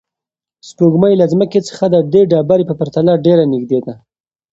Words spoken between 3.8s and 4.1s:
ده.